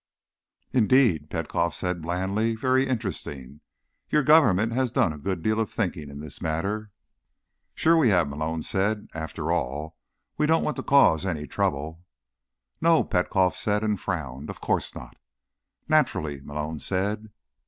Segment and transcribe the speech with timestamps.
[0.73, 2.55] "Indeed," Petkoff said blandly.
[2.55, 3.61] "Very interesting.
[4.09, 6.89] Your government has done a good deal of thinking in this matter."
[7.75, 9.09] "Sure we have," Malone said.
[9.13, 9.95] "After all,
[10.39, 12.03] we don't want to cause any trouble."
[12.81, 14.49] "No," Petkoff said, and frowned.
[14.49, 15.17] "Of course not."
[15.87, 17.29] "Naturally," Malone said.